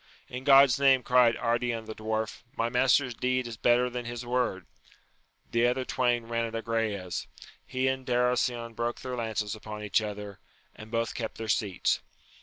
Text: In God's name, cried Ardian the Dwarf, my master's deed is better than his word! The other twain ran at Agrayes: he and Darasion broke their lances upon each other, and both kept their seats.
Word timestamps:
In 0.27 0.45
God's 0.45 0.79
name, 0.79 1.03
cried 1.03 1.35
Ardian 1.37 1.85
the 1.85 1.93
Dwarf, 1.93 2.41
my 2.57 2.69
master's 2.69 3.13
deed 3.13 3.45
is 3.45 3.55
better 3.55 3.87
than 3.87 4.05
his 4.05 4.25
word! 4.25 4.65
The 5.51 5.67
other 5.67 5.85
twain 5.85 6.25
ran 6.25 6.43
at 6.45 6.55
Agrayes: 6.55 7.27
he 7.67 7.87
and 7.87 8.03
Darasion 8.03 8.73
broke 8.75 9.01
their 9.01 9.15
lances 9.15 9.53
upon 9.53 9.83
each 9.83 10.01
other, 10.01 10.39
and 10.75 10.89
both 10.89 11.13
kept 11.13 11.37
their 11.37 11.47
seats. 11.47 12.01